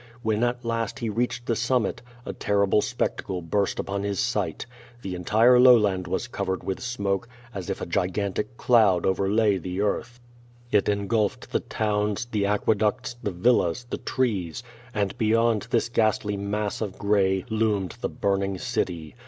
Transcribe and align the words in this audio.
When 0.23 0.43
at 0.43 0.65
last 0.65 0.97
he 0.97 1.09
reached 1.09 1.45
the 1.45 1.55
summit, 1.55 2.01
a 2.25 2.33
terrible 2.33 2.81
spectacle 2.81 3.39
burst 3.39 3.77
upon 3.77 4.01
his 4.01 4.19
sight. 4.19 4.65
The 5.03 5.13
entire 5.13 5.59
lowland 5.59 6.07
was 6.07 6.27
cov 6.27 6.47
ered 6.47 6.63
with 6.63 6.79
smoke, 6.79 7.27
as 7.53 7.69
if 7.69 7.81
a 7.81 7.85
gigantic 7.85 8.57
cloud 8.57 9.05
overlay 9.05 9.59
the 9.59 9.81
earth. 9.81 10.19
It 10.71 10.89
engulfed 10.89 11.51
the 11.51 11.59
towns, 11.59 12.25
the 12.25 12.47
aqueducts, 12.47 13.15
the 13.21 13.29
villas, 13.29 13.85
the 13.91 13.99
trees. 13.99 14.63
And 14.91 15.15
beyond 15.19 15.67
this 15.69 15.87
ghastly 15.87 16.35
mass 16.35 16.81
of 16.81 16.97
gray, 16.97 17.45
loomed 17.51 17.97
the 18.01 18.09
burning 18.09 18.57
city. 18.57 19.13